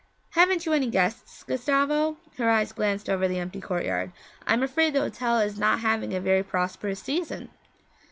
'Haven't 0.31 0.65
you 0.65 0.73
any 0.73 0.87
guests, 0.87 1.43
Gustavo?' 1.43 2.17
Her 2.39 2.49
eyes 2.49 2.71
glanced 2.73 3.07
over 3.07 3.27
the 3.27 3.37
empty 3.37 3.61
courtyard. 3.61 4.11
'I 4.47 4.53
am 4.53 4.63
afraid 4.63 4.93
the 4.93 5.01
hotel 5.01 5.37
is 5.37 5.59
not 5.59 5.81
having 5.81 6.11
a 6.15 6.19
very 6.19 6.41
prosperous 6.41 6.99
season.' 7.03 7.49